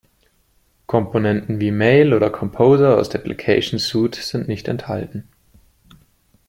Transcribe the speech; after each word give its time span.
Komponenten 0.87 1.59
wie 1.59 1.69
Mail 1.69 2.13
oder 2.15 2.31
Composer 2.31 2.97
aus 2.97 3.09
der 3.09 3.21
Application 3.21 3.77
Suite 3.79 4.15
sind 4.15 4.47
nicht 4.47 4.67
enthalten. 4.67 5.27